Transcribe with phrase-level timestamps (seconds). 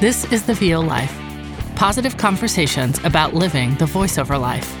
[0.00, 1.18] This is the VO Life
[1.74, 4.76] positive conversations about living the voiceover life.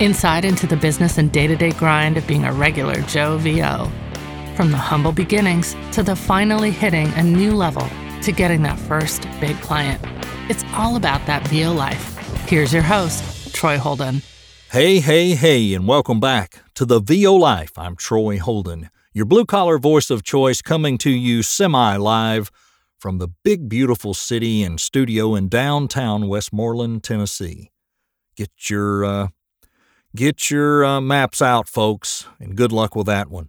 [0.00, 3.90] Inside into the business and day to day grind of being a regular Joe VO.
[4.54, 7.88] From the humble beginnings to the finally hitting a new level
[8.22, 10.00] to getting that first big client.
[10.48, 12.16] It's all about that VO life.
[12.48, 14.22] Here's your host, Troy Holden.
[14.70, 17.76] Hey, hey, hey, and welcome back to the VO Life.
[17.76, 22.52] I'm Troy Holden, your blue collar voice of choice, coming to you semi live
[23.02, 27.72] from the big, beautiful city and studio in downtown Westmoreland, Tennessee.
[28.36, 29.28] Get your uh,
[30.14, 33.48] get your uh, maps out, folks, and good luck with that one.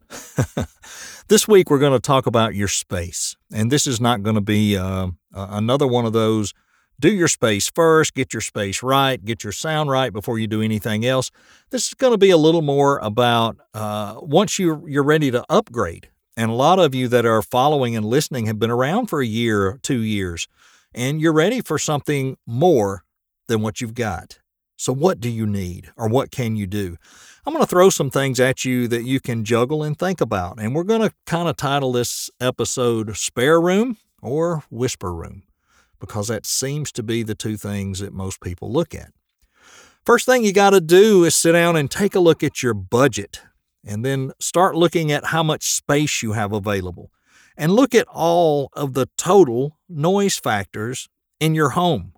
[1.28, 4.42] this week we're going to talk about your space, and this is not going to
[4.42, 6.52] be uh, another one of those.
[7.00, 10.64] Do your space first, get your space right, get your sound right before you do
[10.64, 11.30] anything else.
[11.70, 15.46] This is going to be a little more about uh, once you you're ready to
[15.48, 16.10] upgrade.
[16.36, 19.26] And a lot of you that are following and listening have been around for a
[19.26, 20.48] year, two years,
[20.94, 23.04] and you're ready for something more
[23.48, 24.40] than what you've got.
[24.76, 26.98] So, what do you need or what can you do?
[27.46, 30.60] I'm going to throw some things at you that you can juggle and think about.
[30.60, 35.44] And we're going to kind of title this episode Spare Room or Whisper Room
[36.00, 39.12] because that seems to be the two things that most people look at.
[40.06, 42.74] First thing you got to do is sit down and take a look at your
[42.74, 43.42] budget
[43.86, 47.12] and then start looking at how much space you have available.
[47.56, 51.08] And look at all of the total noise factors
[51.40, 52.14] in your home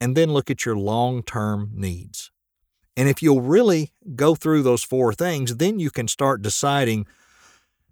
[0.00, 2.32] and then look at your long term needs.
[2.96, 7.06] And if you'll really go through those four things, then you can start deciding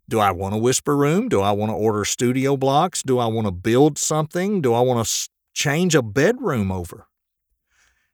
[0.08, 1.28] do I want a whisper room?
[1.28, 3.02] Do I want to order studio blocks?
[3.02, 4.62] Do I want to build something?
[4.62, 7.07] Do I want to change a bedroom over?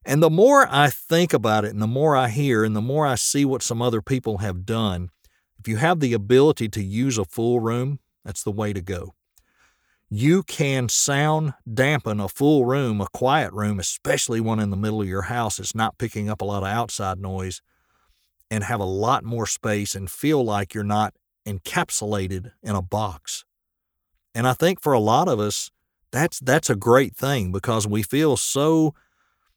[0.04, 3.06] And the more I think about it and the more I hear and the more
[3.06, 5.10] I see what some other people have done,
[5.58, 9.14] if you have the ability to use a full room, that's the way to go
[10.10, 15.02] you can sound dampen a full room, a quiet room, especially one in the middle
[15.02, 17.60] of your house that's not picking up a lot of outside noise,
[18.50, 21.14] and have a lot more space and feel like you're not
[21.46, 23.44] encapsulated in a box.
[24.34, 25.70] And I think for a lot of us,
[26.12, 28.94] that's that's a great thing because we feel so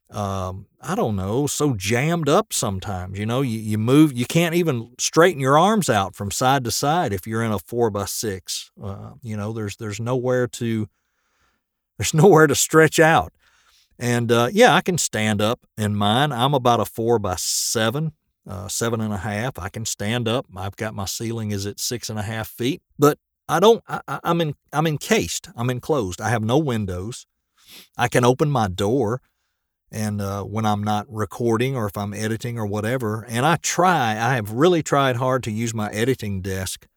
[0.09, 3.19] um, I don't know, so jammed up sometimes.
[3.19, 6.71] You know, you, you move, you can't even straighten your arms out from side to
[6.71, 8.71] side if you're in a four by six.
[8.81, 10.87] Uh, you know, there's there's nowhere to
[11.97, 13.33] there's nowhere to stretch out.
[13.99, 16.31] And uh, yeah, I can stand up in mine.
[16.31, 18.13] I'm about a four by seven,
[18.47, 19.59] uh, seven and a half.
[19.59, 20.45] I can stand up.
[20.55, 23.17] I've got my ceiling is at six and a half feet, but
[23.49, 23.83] I don't.
[23.87, 24.55] I, I'm in.
[24.71, 25.49] I'm encased.
[25.55, 26.21] I'm enclosed.
[26.21, 27.25] I have no windows.
[27.97, 29.21] I can open my door
[29.91, 33.25] and uh, when I'm not recording or if I'm editing or whatever.
[33.27, 36.87] And I try, I have really tried hard to use my editing desk,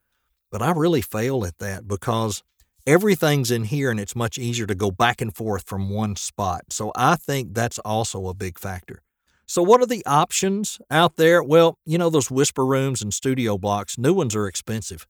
[0.50, 2.42] but I really fail at that because
[2.86, 6.64] everything's in here and it's much easier to go back and forth from one spot.
[6.70, 9.02] So I think that's also a big factor.
[9.46, 11.42] So, what are the options out there?
[11.42, 15.08] Well, you know, those whisper rooms and studio blocks, new ones are expensive.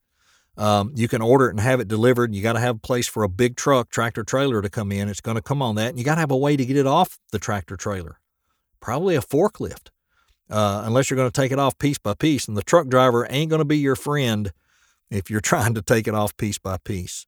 [0.56, 2.34] Um, you can order it and have it delivered.
[2.34, 5.08] You got to have a place for a big truck, tractor trailer to come in.
[5.08, 5.90] It's going to come on that.
[5.90, 8.18] And you got to have a way to get it off the tractor trailer,
[8.80, 9.88] probably a forklift,
[10.50, 12.46] uh, unless you're going to take it off piece by piece.
[12.46, 14.52] And the truck driver ain't going to be your friend
[15.10, 17.26] if you're trying to take it off piece by piece.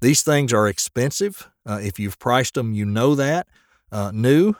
[0.00, 1.50] These things are expensive.
[1.66, 3.48] Uh, if you've priced them, you know that.
[3.90, 4.54] Uh, new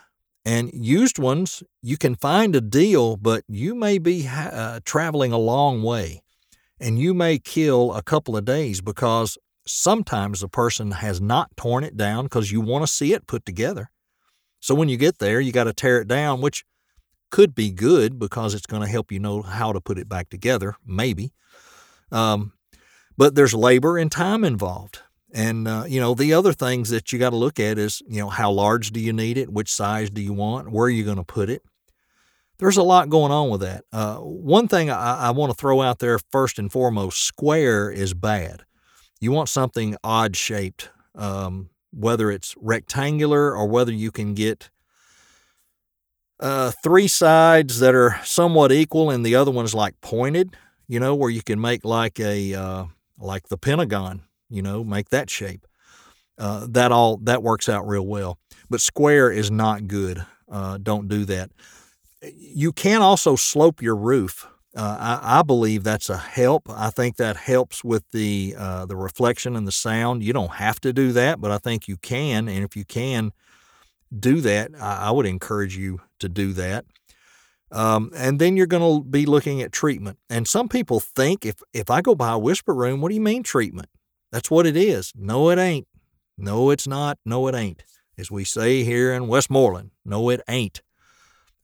[0.44, 5.32] and used ones, you can find a deal, but you may be ha- uh, traveling
[5.32, 6.22] a long way
[6.81, 11.84] and you may kill a couple of days because sometimes the person has not torn
[11.84, 13.91] it down because you want to see it put together.
[14.61, 16.65] So when you get there, you got to tear it down, which
[17.31, 20.31] could be good because it's going to help you know how to put it back
[20.31, 21.33] together, maybe.
[22.11, 22.53] Um,
[23.16, 25.00] but there's labor and time involved.
[25.34, 28.21] And, uh, you know, the other things that you got to look at is, you
[28.21, 29.53] know, how large do you need it?
[29.53, 30.72] Which size do you want?
[30.72, 31.62] Where are you going to put it?
[32.58, 33.84] There's a lot going on with that.
[33.92, 38.14] Uh, one thing I, I want to throw out there first and foremost square is
[38.14, 38.64] bad.
[39.20, 44.71] You want something odd shaped, um, whether it's rectangular or whether you can get
[46.41, 50.56] uh, three sides that are somewhat equal and the other one's like pointed,
[50.88, 52.84] you know, where you can make like a, uh,
[53.18, 55.65] like the Pentagon, you know, make that shape.
[56.38, 58.38] Uh, that all that works out real well.
[58.71, 60.24] But square is not good.
[60.48, 61.50] Uh, don't do that
[62.22, 64.47] you can also slope your roof.
[64.76, 66.68] Uh, I, I, believe that's a help.
[66.68, 70.22] I think that helps with the uh, the reflection and the sound.
[70.22, 72.48] You don't have to do that, but I think you can.
[72.48, 73.32] And if you can
[74.16, 76.84] do that, I, I would encourage you to do that.
[77.70, 80.18] Um, and then you're going to be looking at treatment.
[80.30, 83.21] And some people think if if I go buy a whisper room, what do you
[83.21, 83.88] mean treatment?
[84.30, 85.12] That's what it is.
[85.16, 85.88] No, it ain't.
[86.36, 87.18] No, it's not.
[87.24, 87.84] No, it ain't.
[88.16, 90.82] As we say here in Westmoreland, no, it ain't.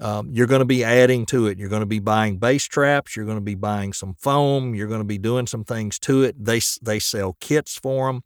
[0.00, 1.58] Um, you're going to be adding to it.
[1.58, 3.14] You're going to be buying bass traps.
[3.14, 4.74] You're going to be buying some foam.
[4.74, 6.44] You're going to be doing some things to it.
[6.44, 8.24] They they sell kits for them.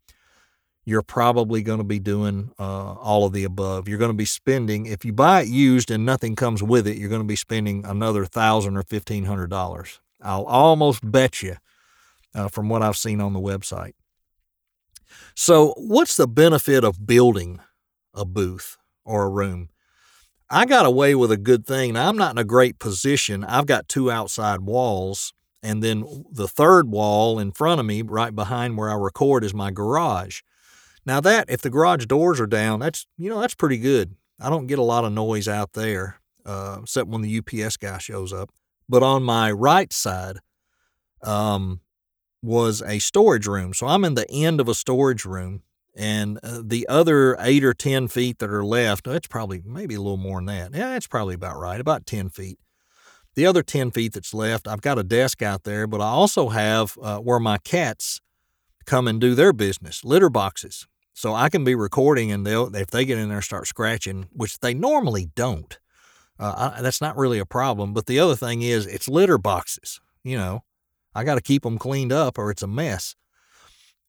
[0.85, 3.89] You're probably going to be doing uh, all of the above.
[3.89, 6.97] You're going to be spending if you buy it used and nothing comes with it.
[6.97, 10.01] You're going to be spending another thousand or fifteen hundred dollars.
[10.23, 11.57] I'll almost bet you,
[12.35, 13.93] uh, from what I've seen on the website.
[15.35, 17.61] So, what's the benefit of building
[18.15, 19.69] a booth or a room?
[20.51, 21.93] I got away with a good thing.
[21.93, 23.45] Now, I'm not in a great position.
[23.45, 28.35] I've got two outside walls, and then the third wall in front of me, right
[28.35, 30.41] behind where I record, is my garage.
[31.05, 34.15] Now, that, if the garage doors are down, that's, you know, that's pretty good.
[34.41, 37.99] I don't get a lot of noise out there, uh, except when the UPS guy
[37.99, 38.51] shows up.
[38.89, 40.39] But on my right side
[41.23, 41.81] um,
[42.43, 43.75] was a storage room.
[43.75, 45.63] So I'm in the end of a storage room
[45.99, 50.01] and uh, the other eight or 10 feet that are left, that's probably maybe a
[50.01, 50.75] little more than that.
[50.75, 52.59] Yeah, it's probably about right, about 10 feet.
[53.35, 56.49] The other 10 feet that's left, I've got a desk out there, but I also
[56.49, 58.21] have uh, where my cats
[58.87, 60.87] come and do their business, litter boxes.
[61.15, 64.29] So I can be recording and they'll, if they get in there and start scratching,
[64.33, 65.79] which they normally don't,
[66.39, 67.93] uh, I, that's not really a problem.
[67.93, 70.01] But the other thing is, it's litter boxes.
[70.23, 70.65] You know,
[71.15, 73.17] I got to keep them cleaned up or it's a mess.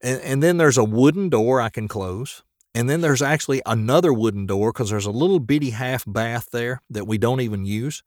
[0.01, 2.43] And, and then there's a wooden door I can close.
[2.75, 6.81] And then there's actually another wooden door because there's a little bitty half bath there
[6.89, 8.03] that we don't even use.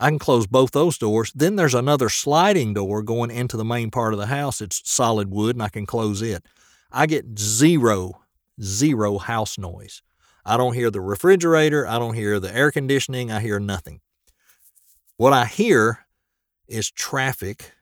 [0.00, 1.30] I can close both those doors.
[1.34, 4.62] Then there's another sliding door going into the main part of the house.
[4.62, 6.46] It's solid wood and I can close it.
[6.90, 8.22] I get zero,
[8.60, 10.02] zero house noise.
[10.44, 11.86] I don't hear the refrigerator.
[11.86, 13.30] I don't hear the air conditioning.
[13.30, 14.00] I hear nothing.
[15.18, 16.06] What I hear
[16.66, 17.72] is traffic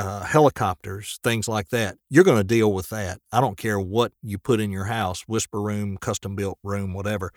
[0.00, 1.96] uh, helicopters, things like that.
[2.08, 3.20] You're going to deal with that.
[3.32, 7.32] I don't care what you put in your house, whisper room, custom built room, whatever.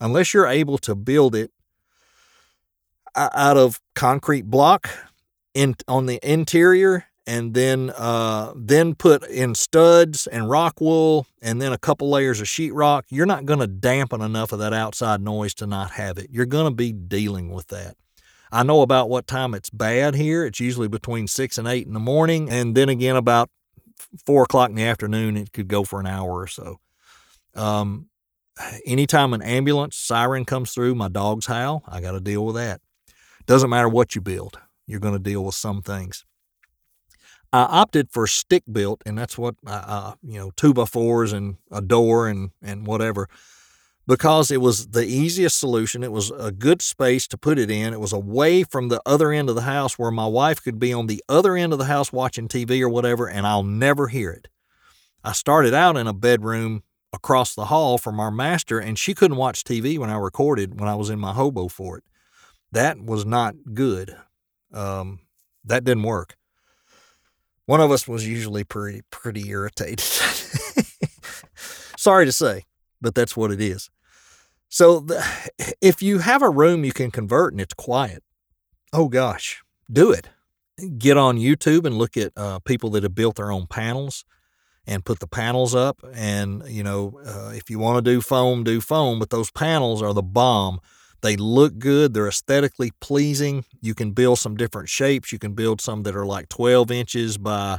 [0.00, 1.50] Unless you're able to build it
[3.16, 4.88] out of concrete block
[5.54, 11.60] in on the interior and then uh, then put in studs and rock wool and
[11.60, 15.20] then a couple layers of sheetrock, you're not going to dampen enough of that outside
[15.20, 16.28] noise to not have it.
[16.30, 17.96] You're going to be dealing with that.
[18.54, 20.46] I know about what time it's bad here.
[20.46, 23.50] It's usually between six and eight in the morning, and then again about
[24.24, 25.36] four o'clock in the afternoon.
[25.36, 26.78] It could go for an hour or so.
[27.56, 28.06] Um,
[28.86, 31.82] anytime an ambulance siren comes through, my dogs howl.
[31.88, 32.80] I got to deal with that.
[33.46, 36.24] Doesn't matter what you build, you're going to deal with some things.
[37.52, 41.56] I opted for stick built, and that's what uh, you know, two by fours and
[41.72, 43.28] a door and and whatever
[44.06, 46.02] because it was the easiest solution.
[46.02, 47.92] It was a good space to put it in.
[47.92, 50.92] It was away from the other end of the house where my wife could be
[50.92, 54.30] on the other end of the house watching TV or whatever, and I'll never hear
[54.30, 54.48] it.
[55.22, 59.38] I started out in a bedroom across the hall from our master, and she couldn't
[59.38, 62.04] watch TV when I recorded when I was in my hobo fort.
[62.72, 64.16] That was not good.
[64.72, 65.20] Um,
[65.64, 66.36] that didn't work.
[67.66, 70.00] One of us was usually pretty pretty irritated.
[71.96, 72.64] Sorry to say,
[73.00, 73.88] but that's what it is.
[74.74, 75.06] So
[75.80, 78.24] if you have a room you can convert and it's quiet,
[78.92, 80.28] oh gosh, do it.
[80.98, 84.24] Get on YouTube and look at uh, people that have built their own panels
[84.84, 86.00] and put the panels up.
[86.12, 90.02] And, you know, uh, if you want to do foam, do foam, but those panels
[90.02, 90.80] are the bomb.
[91.22, 92.12] They look good.
[92.12, 93.64] They're aesthetically pleasing.
[93.80, 95.30] You can build some different shapes.
[95.30, 97.78] You can build some that are like 12 inches by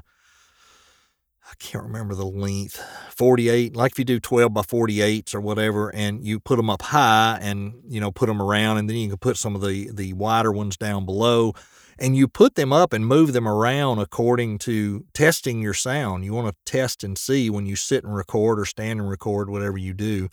[1.59, 2.81] can't remember the length,
[3.15, 6.81] 48, like if you do 12 by 48s or whatever, and you put them up
[6.81, 9.89] high and, you know, put them around, and then you can put some of the,
[9.91, 11.53] the wider ones down below,
[11.97, 16.25] and you put them up and move them around according to testing your sound.
[16.25, 19.50] You want to test and see when you sit and record or stand and record,
[19.50, 20.29] whatever you do.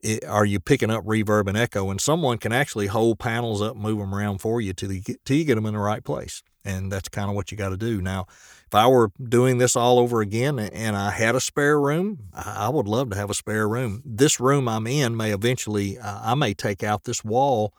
[0.00, 1.90] It, are you picking up reverb and echo?
[1.90, 5.24] And someone can actually hold panels up, move them around for you till you get,
[5.24, 6.42] till you get them in the right place.
[6.68, 8.02] And that's kind of what you got to do.
[8.02, 8.26] Now,
[8.66, 12.68] if I were doing this all over again and I had a spare room, I
[12.68, 14.02] would love to have a spare room.
[14.04, 17.72] This room I'm in may eventually, I may take out this wall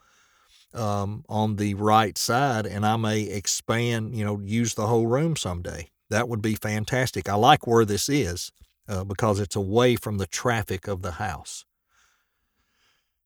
[0.74, 5.36] um, on the right side and I may expand, you know, use the whole room
[5.36, 5.90] someday.
[6.08, 7.28] That would be fantastic.
[7.28, 8.50] I like where this is
[8.88, 11.64] uh, because it's away from the traffic of the house.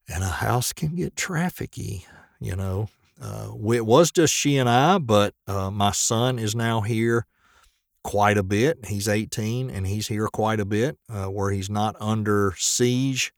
[0.06, 2.04] And a house can get trafficy,
[2.38, 2.88] you know.
[3.20, 7.26] Uh, it was just she and I, but uh, my son is now here
[8.02, 8.86] quite a bit.
[8.86, 13.32] He's 18 and he's here quite a bit, uh, where he's not under siege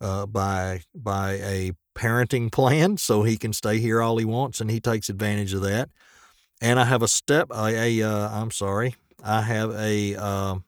[0.00, 4.70] uh, by by a parenting plan, so he can stay here all he wants, and
[4.70, 5.90] he takes advantage of that.
[6.60, 10.64] And I have a step, a, a uh, I'm sorry, I have a um,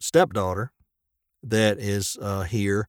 [0.00, 0.72] stepdaughter
[1.42, 2.88] that is uh, here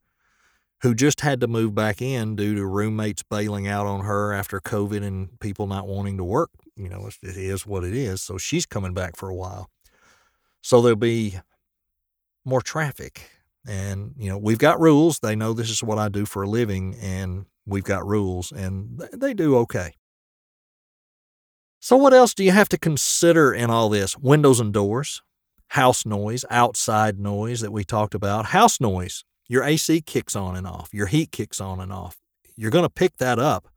[0.82, 4.60] who just had to move back in due to roommates bailing out on her after
[4.60, 6.52] COVID and people not wanting to work.
[6.76, 8.22] You know, it is what it is.
[8.22, 9.70] So she's coming back for a while.
[10.62, 11.40] So there'll be
[12.46, 13.30] more traffic.
[13.68, 15.20] And, you know, we've got rules.
[15.20, 19.04] They know this is what I do for a living, and we've got rules, and
[19.14, 19.94] they do okay.
[21.82, 24.18] So, what else do you have to consider in all this?
[24.18, 25.22] Windows and doors,
[25.70, 29.24] house noise, outside noise that we talked about, house noise.
[29.50, 32.18] Your AC kicks on and off, your heat kicks on and off.
[32.56, 33.68] You're going to pick that up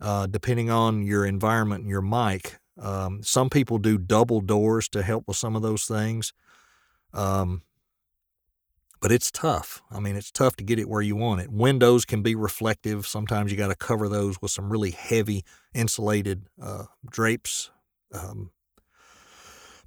[0.00, 2.58] uh, depending on your environment and your mic.
[2.80, 6.32] Um, some people do double doors to help with some of those things.
[7.12, 7.62] Um,
[9.00, 9.82] but it's tough.
[9.90, 11.52] I mean, it's tough to get it where you want it.
[11.52, 13.06] Windows can be reflective.
[13.06, 15.44] Sometimes you got to cover those with some really heavy
[15.74, 17.70] insulated uh, drapes.
[18.14, 18.50] Um,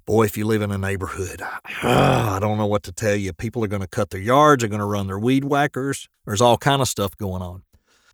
[0.08, 1.42] boy, if you live in a neighborhood,
[1.82, 3.34] I don't know what to tell you.
[3.34, 6.08] People are going to cut their yards, they're going to run their weed whackers.
[6.24, 7.62] There's all kind of stuff going on.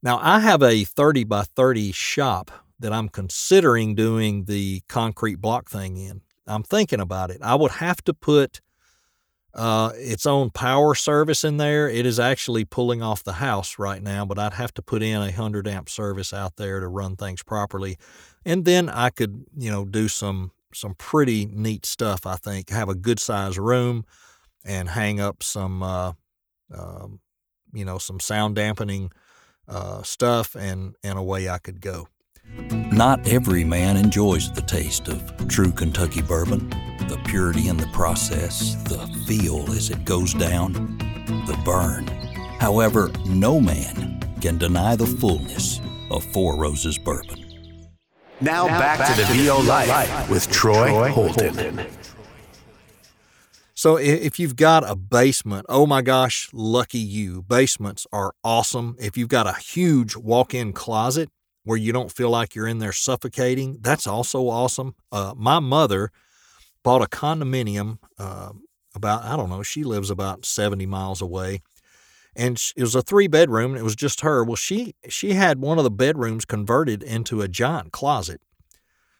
[0.02, 5.70] Now, I have a 30 by 30 shop that I'm considering doing the concrete block
[5.70, 6.22] thing in.
[6.48, 7.38] I'm thinking about it.
[7.40, 8.60] I would have to put
[9.54, 11.88] uh, its own power service in there.
[11.88, 15.18] It is actually pulling off the house right now, but I'd have to put in
[15.18, 17.98] a 100 amp service out there to run things properly.
[18.44, 22.70] And then I could, you know, do some some pretty neat stuff, I think.
[22.70, 24.04] Have a good size room
[24.64, 26.12] and hang up some uh,
[26.72, 27.20] um,
[27.72, 29.10] you know, some sound dampening
[29.68, 32.08] uh, stuff and and away I could go.
[32.70, 36.70] Not every man enjoys the taste of true Kentucky bourbon
[37.08, 40.72] the purity in the process, the feel as it goes down,
[41.46, 42.06] the burn.
[42.60, 47.43] However, no man can deny the fullness of Four Roses bourbon.
[48.40, 51.54] Now, now back, back, to the, to VO, Life, Life with Troy, Troy Holden.
[51.54, 51.86] Holden.
[53.74, 57.42] So if you've got a basement, oh my gosh, lucky you.
[57.42, 58.96] Basements are awesome.
[58.98, 61.30] If you've got a huge walk-in closet
[61.64, 64.94] where you don't feel like you're in there suffocating, that's also awesome.
[65.12, 66.10] Uh, my mother
[66.82, 68.50] bought a condominium uh,
[68.94, 71.60] about, I don't know, she lives about 70 miles away.
[72.36, 73.72] And it was a three bedroom.
[73.72, 74.42] and It was just her.
[74.44, 78.40] Well, she she had one of the bedrooms converted into a giant closet.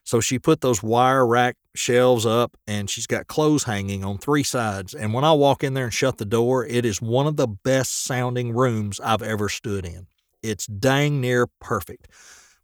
[0.05, 4.43] So she put those wire rack shelves up and she's got clothes hanging on three
[4.43, 4.95] sides.
[4.95, 7.49] And when I walk in there and shut the door, it is one of the
[7.49, 10.07] best sounding rooms I've ever stood in.
[10.43, 12.09] It's dang near perfect.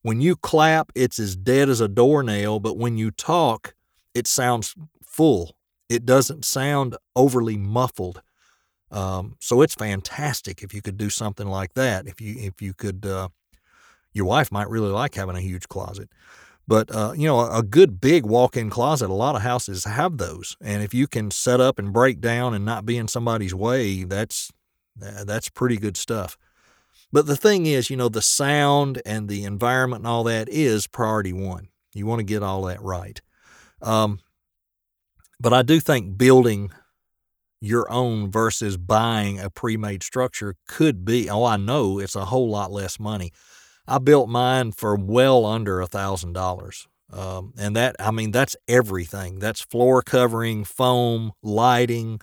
[0.02, 3.74] When you clap, it's as dead as a doornail, but when you talk,
[4.14, 5.56] it sounds full.
[5.88, 8.22] It doesn't sound overly muffled.
[8.90, 12.06] Um, so it's fantastic if you could do something like that.
[12.06, 13.28] If you if you could, uh,
[14.12, 16.10] your wife might really like having a huge closet.
[16.66, 19.10] But uh, you know, a good big walk-in closet.
[19.10, 22.54] A lot of houses have those, and if you can set up and break down
[22.54, 24.52] and not be in somebody's way, that's
[24.96, 26.36] that's pretty good stuff.
[27.12, 30.86] But the thing is, you know, the sound and the environment and all that is
[30.86, 31.68] priority one.
[31.92, 33.20] You want to get all that right.
[33.82, 34.20] Um,
[35.40, 36.70] but I do think building
[37.60, 41.28] your own versus buying a pre-made structure could be.
[41.28, 43.32] Oh, I know it's a whole lot less money.
[43.86, 46.86] I built mine for well under a thousand dollars.
[47.12, 49.40] Um, and that, I mean, that's everything.
[49.40, 52.20] That's floor covering, foam, lighting,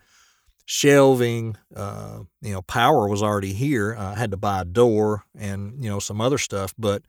[0.65, 1.57] shelving.
[1.75, 3.95] Uh, you know, power was already here.
[3.97, 7.03] I had to buy a door and you know some other stuff, but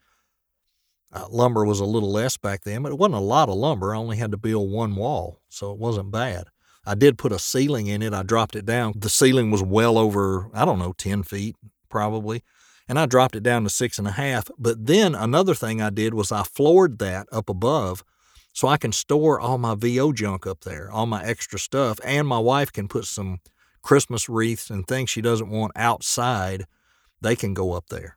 [1.12, 3.94] uh, lumber was a little less back then, but it wasn't a lot of lumber.
[3.94, 6.46] I only had to build one wall, so it wasn't bad.
[6.88, 8.14] I did put a ceiling in it.
[8.14, 8.94] I dropped it down.
[8.96, 11.54] The ceiling was well over, I don't know, 10 feet
[11.90, 12.42] probably.
[12.88, 14.48] And I dropped it down to six and a half.
[14.58, 18.02] But then another thing I did was I floored that up above
[18.54, 22.00] so I can store all my VO junk up there, all my extra stuff.
[22.02, 23.40] And my wife can put some
[23.82, 26.64] Christmas wreaths and things she doesn't want outside.
[27.20, 28.16] They can go up there.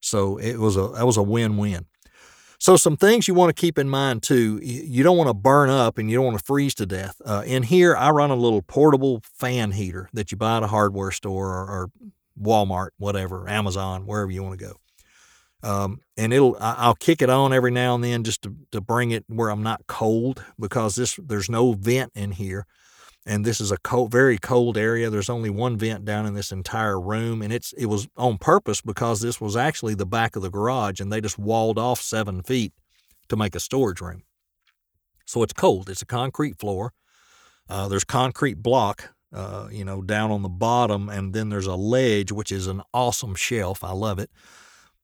[0.00, 1.86] So it was a that was a win-win.
[2.60, 4.58] So, some things you want to keep in mind too.
[4.62, 7.20] You don't want to burn up and you don't want to freeze to death.
[7.24, 10.66] Uh, in here, I run a little portable fan heater that you buy at a
[10.66, 11.90] hardware store or, or
[12.40, 14.74] Walmart, whatever, Amazon, wherever you want to go.
[15.62, 19.10] Um, and it'll I'll kick it on every now and then just to, to bring
[19.10, 22.64] it where I'm not cold because this there's no vent in here
[23.28, 25.10] and this is a cold, very cold area.
[25.10, 28.80] There's only one vent down in this entire room, and it's it was on purpose
[28.80, 32.42] because this was actually the back of the garage, and they just walled off seven
[32.42, 32.72] feet
[33.28, 34.22] to make a storage room.
[35.26, 35.90] So it's cold.
[35.90, 36.94] It's a concrete floor.
[37.68, 41.76] Uh, there's concrete block, uh, you know, down on the bottom, and then there's a
[41.76, 43.84] ledge, which is an awesome shelf.
[43.84, 44.30] I love it.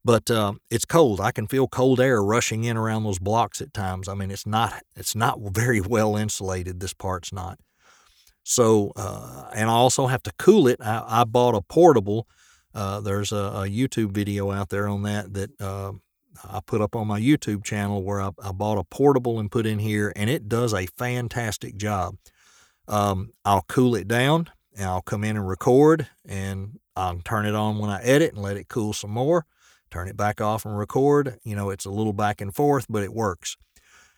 [0.03, 1.21] But uh, it's cold.
[1.21, 4.09] I can feel cold air rushing in around those blocks at times.
[4.09, 6.81] I mean, it's not it's not very well insulated.
[6.81, 7.59] This part's not.
[8.45, 10.81] So, uh, and I also have to cool it.
[10.81, 12.29] I, I bought a portable.
[12.75, 15.93] Uh, there's a, a, YouTube video out there on that that uh,
[16.45, 19.65] I put up on my YouTube channel where I, I, bought a portable and put
[19.65, 22.17] in here, and it does a fantastic job.
[22.87, 27.55] Um, I'll cool it down and I'll come in and record, and I'll turn it
[27.55, 29.47] on when I edit and let it cool some more.
[29.91, 31.39] Turn it back off and record.
[31.45, 33.57] You know, it's a little back and forth, but it works.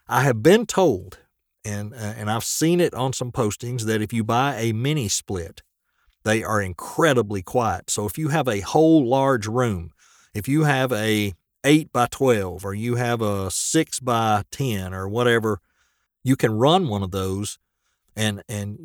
[0.08, 1.18] I have been told
[1.66, 5.08] and uh, and I've seen it on some postings that if you buy a mini
[5.08, 5.62] split,
[6.24, 7.90] they are incredibly quiet.
[7.90, 9.90] So if you have a whole large room,
[10.34, 15.08] if you have a 8 by 12 or you have a 6 by 10 or
[15.08, 15.60] whatever,
[16.22, 17.58] you can run one of those
[18.14, 18.78] and and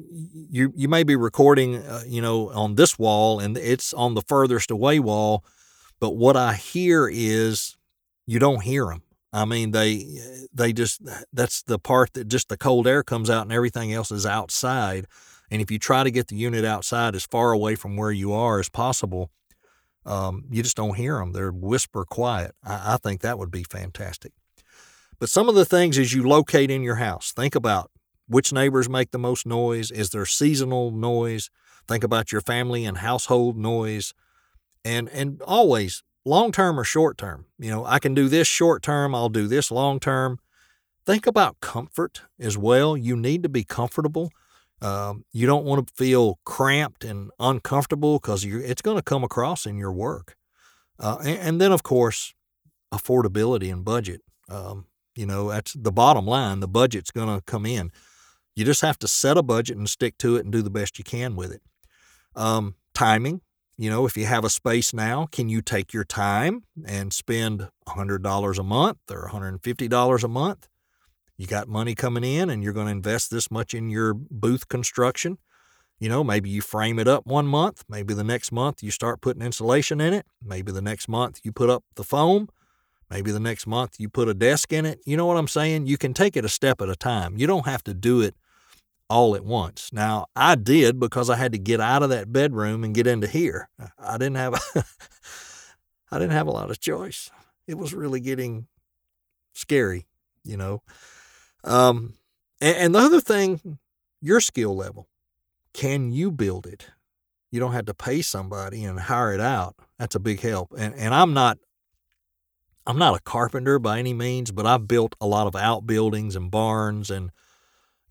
[0.49, 4.21] you you may be recording uh, you know on this wall and it's on the
[4.21, 5.45] furthest away wall,
[5.99, 7.77] but what I hear is
[8.25, 10.05] you don't hear them I mean, they
[10.53, 14.11] they just that's the part that just the cold air comes out and everything else
[14.11, 15.07] is outside.
[15.49, 18.33] And if you try to get the unit outside as far away from where you
[18.33, 19.31] are as possible,
[20.05, 21.33] um, you just don't hear them.
[21.33, 22.55] They're whisper quiet.
[22.63, 24.33] I, I think that would be fantastic.
[25.19, 27.91] But some of the things as you locate in your house, think about
[28.27, 29.91] which neighbors make the most noise.
[29.91, 31.49] Is there seasonal noise?
[31.87, 34.13] Think about your family and household noise.
[34.83, 37.45] And and always long term or short term.
[37.57, 40.39] You know, I can do this short term, I'll do this long term.
[41.05, 42.95] Think about comfort as well.
[42.95, 44.31] You need to be comfortable.
[44.81, 49.65] Um, you don't want to feel cramped and uncomfortable because it's going to come across
[49.65, 50.35] in your work.
[50.99, 52.33] Uh, and, and, then, of course,
[52.93, 54.21] affordability and budget.
[54.49, 54.85] Um,
[55.15, 56.59] you know, that's the bottom line.
[56.59, 57.91] The budget's going to come in.
[58.55, 60.97] You just have to set a budget and stick to it and do the best
[60.97, 61.61] you can with it.
[62.35, 63.41] Um, timing,
[63.77, 67.69] you know, if you have a space now, can you take your time and spend
[67.87, 70.67] $100 a month or $150 a month?
[71.37, 74.67] You got money coming in and you're going to invest this much in your booth
[74.67, 75.39] construction.
[75.99, 77.83] You know, maybe you frame it up one month.
[77.89, 80.25] Maybe the next month you start putting insulation in it.
[80.43, 82.49] Maybe the next month you put up the foam.
[83.09, 84.99] Maybe the next month you put a desk in it.
[85.05, 85.87] You know what I'm saying?
[85.87, 87.37] You can take it a step at a time.
[87.37, 88.35] You don't have to do it
[89.11, 89.89] all at once.
[89.91, 93.27] Now, I did because I had to get out of that bedroom and get into
[93.27, 93.69] here.
[93.99, 94.59] I didn't have a
[96.11, 97.29] I didn't have a lot of choice.
[97.67, 98.67] It was really getting
[99.53, 100.07] scary,
[100.43, 100.81] you know.
[101.63, 102.13] Um,
[102.61, 103.79] and, and the other thing,
[104.21, 105.07] your skill level.
[105.73, 106.87] Can you build it?
[107.51, 109.75] You don't have to pay somebody and hire it out.
[109.99, 110.73] That's a big help.
[110.77, 111.57] And and I'm not
[112.87, 116.49] I'm not a carpenter by any means, but I've built a lot of outbuildings and
[116.49, 117.31] barns and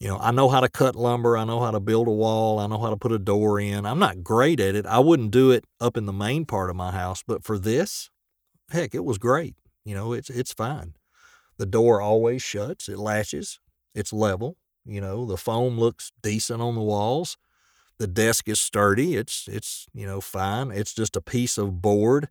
[0.01, 1.37] you know, I know how to cut lumber.
[1.37, 2.59] I know how to build a wall.
[2.59, 3.85] I know how to put a door in.
[3.85, 4.87] I'm not great at it.
[4.87, 8.11] I wouldn't do it up in the main part of my house, but for this,
[8.71, 9.57] heck, it was great.
[9.85, 10.95] You know, it's it's fine.
[11.59, 12.89] The door always shuts.
[12.89, 13.61] It latches.
[13.95, 14.57] It's level.
[14.87, 17.37] You know, the foam looks decent on the walls.
[17.99, 19.17] The desk is sturdy.
[19.17, 20.71] It's it's you know fine.
[20.71, 22.29] It's just a piece of board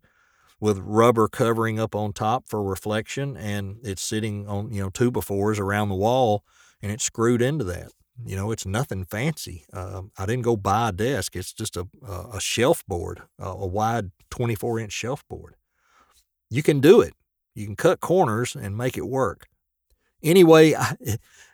[0.58, 5.12] with rubber covering up on top for reflection, and it's sitting on you know two
[5.12, 6.44] by fours around the wall
[6.82, 7.92] and it's screwed into that.
[8.24, 9.64] You know, it's nothing fancy.
[9.72, 11.36] Uh, I didn't go buy a desk.
[11.36, 15.54] It's just a, a shelf board, a wide 24 inch shelf board.
[16.50, 17.14] You can do it.
[17.54, 19.48] You can cut corners and make it work.
[20.22, 20.96] Anyway, I,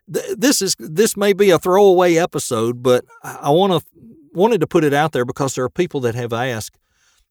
[0.07, 3.87] this is this may be a throwaway episode, but I want to
[4.33, 6.79] wanted to put it out there because there are people that have asked,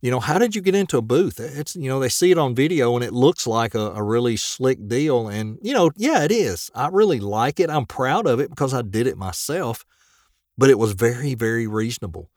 [0.05, 1.39] you know, how did you get into a booth?
[1.39, 4.37] It's, you know, they see it on video and it looks like a, a, really
[4.37, 5.27] slick deal.
[5.29, 6.69] And, you know, yeah, it is.
[6.75, 7.71] I really like it.
[7.71, 9.83] I'm proud of it because I did it myself,
[10.59, 12.29] but it was very, very reasonable.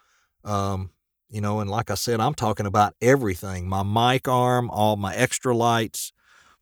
[0.45, 0.93] Um,
[1.29, 5.15] you know, and like I said, I'm talking about everything my mic arm, all my
[5.15, 6.15] extra lights,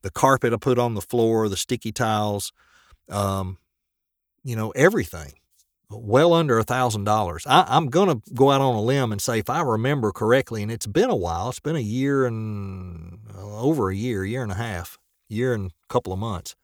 [0.02, 2.52] the carpet I put on the floor, the sticky tiles,
[3.08, 3.58] um,
[4.42, 5.34] you know, everything
[5.90, 7.44] well under a thousand dollars.
[7.46, 10.70] I'm going to go out on a limb and say, if I remember correctly, and
[10.70, 14.52] it's been a while, it's been a year and uh, over a year, year and
[14.52, 16.56] a half, year and a couple of months.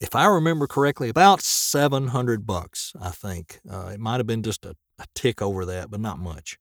[0.00, 2.92] If I remember correctly, about seven hundred bucks.
[3.00, 6.18] I think uh, it might have been just a, a, tick over that, but not
[6.18, 6.58] much.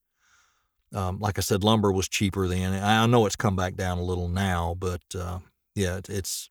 [0.94, 2.82] Um, like I said, lumber was cheaper then.
[2.82, 5.40] I know it's come back down a little now, but uh,
[5.76, 6.50] yeah, it, it's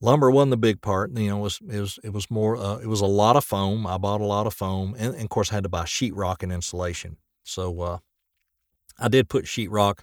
[0.00, 1.16] lumber wasn't the big part.
[1.16, 3.44] You know, it was it was it was more uh, it was a lot of
[3.44, 3.86] foam.
[3.86, 6.42] I bought a lot of foam, and, and of course I had to buy sheetrock
[6.42, 7.16] and insulation.
[7.42, 7.98] So uh,
[8.98, 10.00] I did put sheetrock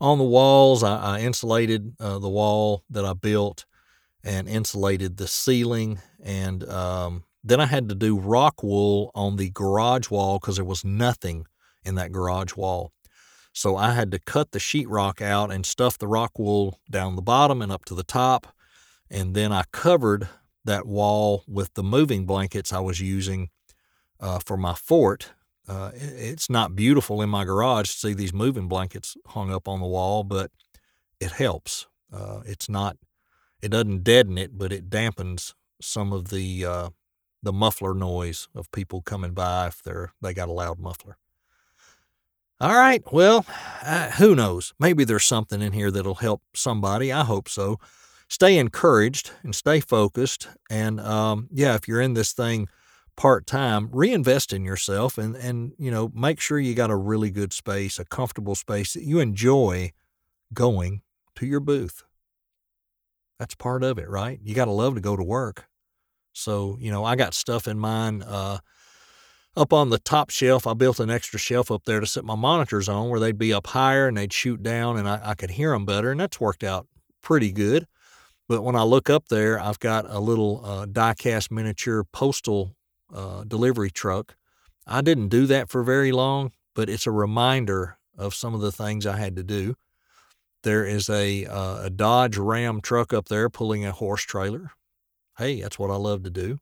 [0.00, 0.82] on the walls.
[0.82, 3.66] I, I insulated uh, the wall that I built
[4.24, 9.50] and insulated the ceiling, and um, then I had to do rock wool on the
[9.50, 11.46] garage wall because there was nothing
[11.84, 12.92] in that garage wall.
[13.52, 17.22] So I had to cut the sheetrock out and stuff the rock wool down the
[17.22, 18.46] bottom and up to the top
[19.12, 20.28] and then I covered
[20.64, 23.50] that wall with the moving blankets I was using
[24.18, 25.32] uh, for my fort.
[25.68, 29.80] Uh, it's not beautiful in my garage to see these moving blankets hung up on
[29.80, 30.50] the wall, but
[31.20, 31.86] it helps.
[32.12, 32.96] Uh, it's not,
[33.60, 36.90] it doesn't deaden it, but it dampens some of the uh,
[37.42, 41.16] the muffler noise of people coming by if they're they got a loud muffler.
[42.60, 43.44] All right, well,
[43.84, 44.72] uh, who knows?
[44.78, 47.12] Maybe there's something in here that'll help somebody.
[47.12, 47.80] I hope so.
[48.32, 50.48] Stay encouraged and stay focused.
[50.70, 52.66] And um, yeah, if you're in this thing
[53.14, 57.30] part time, reinvest in yourself and and you know make sure you got a really
[57.30, 59.92] good space, a comfortable space that you enjoy
[60.54, 61.02] going
[61.34, 62.04] to your booth.
[63.38, 64.40] That's part of it, right?
[64.42, 65.66] You got to love to go to work.
[66.32, 68.60] So, you know, I got stuff in mine uh,
[69.58, 70.66] up on the top shelf.
[70.66, 73.52] I built an extra shelf up there to set my monitors on where they'd be
[73.52, 76.10] up higher and they'd shoot down and I, I could hear them better.
[76.10, 76.86] And that's worked out
[77.20, 77.86] pretty good.
[78.52, 82.76] But when I look up there, I've got a little uh, die cast miniature postal
[83.10, 84.36] uh, delivery truck.
[84.86, 88.70] I didn't do that for very long, but it's a reminder of some of the
[88.70, 89.74] things I had to do.
[90.64, 94.72] There is a, uh, a Dodge Ram truck up there pulling a horse trailer.
[95.38, 96.58] Hey, that's what I love to do.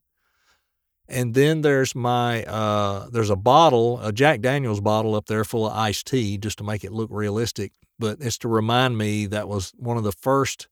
[1.08, 5.66] And then there's my uh, there's a bottle, a Jack Daniels bottle up there full
[5.66, 7.72] of iced tea, just to make it look realistic.
[7.98, 10.68] But it's to remind me that was one of the first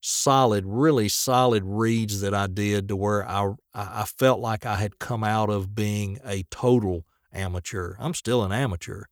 [0.00, 4.98] solid, really solid reads that I did to where I I felt like I had
[4.98, 7.94] come out of being a total amateur.
[7.98, 9.04] I'm still an amateur,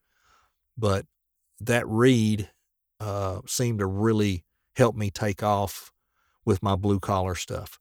[0.77, 1.07] but
[1.61, 2.51] that read
[3.01, 4.45] uh, seemed to really
[4.77, 5.93] help me take off
[6.45, 7.79] with my blue collar stuff.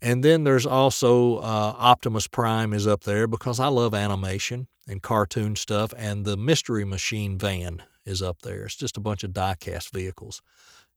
[0.00, 5.00] And then there's also uh, Optimus Prime is up there because I love animation and
[5.00, 5.94] cartoon stuff.
[5.96, 8.64] And the Mystery Machine van is up there.
[8.64, 10.42] It's just a bunch of diecast vehicles.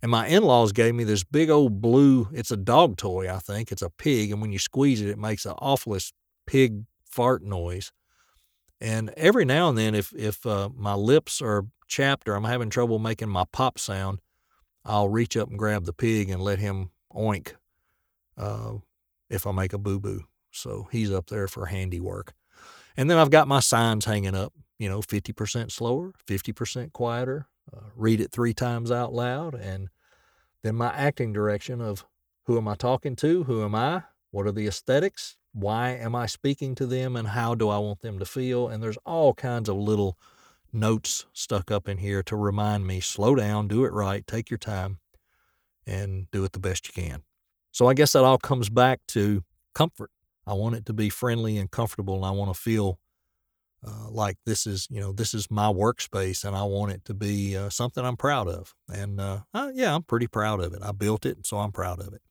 [0.05, 3.39] And my in laws gave me this big old blue, it's a dog toy, I
[3.39, 3.71] think.
[3.71, 4.31] It's a pig.
[4.31, 6.13] And when you squeeze it, it makes an awfulest
[6.45, 7.91] pig fart noise.
[8.79, 12.69] And every now and then, if, if uh, my lips are chapped or I'm having
[12.69, 14.19] trouble making my pop sound,
[14.85, 17.53] I'll reach up and grab the pig and let him oink
[18.37, 18.73] uh,
[19.31, 20.25] if I make a boo boo.
[20.51, 22.35] So he's up there for handiwork.
[22.95, 27.89] And then I've got my signs hanging up, you know, 50% slower, 50% quieter, uh,
[27.95, 29.55] read it three times out loud.
[29.55, 29.89] And
[30.65, 32.05] then my acting direction of
[32.47, 33.43] who am I talking to?
[33.43, 34.01] Who am I?
[34.31, 35.37] What are the aesthetics?
[35.53, 37.15] Why am I speaking to them?
[37.15, 38.67] And how do I want them to feel?
[38.67, 40.17] And there's all kinds of little
[40.73, 44.57] notes stuck up in here to remind me slow down, do it right, take your
[44.57, 44.97] time,
[45.85, 47.21] and do it the best you can.
[47.71, 49.43] So I guess that all comes back to
[49.75, 50.09] comfort.
[50.47, 52.97] I want it to be friendly and comfortable, and I want to feel
[53.85, 57.13] uh, like this is, you know, this is my workspace, and I want it to
[57.13, 58.73] be uh, something I'm proud of.
[58.89, 59.41] And uh,
[59.73, 60.79] yeah, I'm pretty proud of it.
[60.81, 62.21] I built it, so I'm proud of it.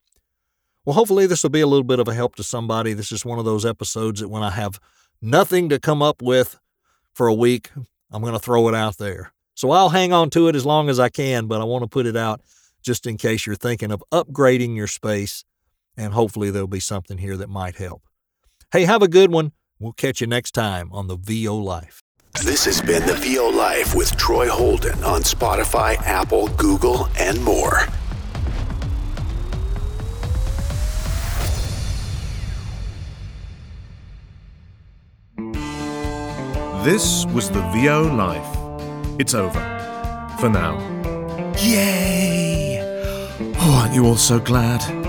[0.85, 2.93] Well, hopefully this will be a little bit of a help to somebody.
[2.93, 4.81] This is one of those episodes that when I have
[5.23, 6.59] nothing to come up with
[7.15, 7.71] for a week,
[8.11, 9.33] I'm going to throw it out there.
[9.55, 11.89] So I'll hang on to it as long as I can, but I want to
[11.89, 12.43] put it out
[12.83, 15.45] just in case you're thinking of upgrading your space.
[15.97, 18.03] And hopefully, there'll be something here that might help.
[18.73, 19.53] Hey, have a good one.
[19.85, 22.01] We'll catch you next time on the VO Life.
[22.43, 27.83] This has been the VO Life with Troy Holden on Spotify, Apple, Google, and more.
[36.83, 39.21] This was the VO Life.
[39.21, 39.61] It's over.
[40.41, 40.79] For now.
[41.59, 42.79] Yay!
[43.59, 45.04] Oh, aren't you all so glad?